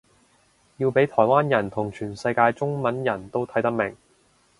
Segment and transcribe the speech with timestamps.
[0.77, 3.95] 要畀台灣人同全世界中文人都睇得明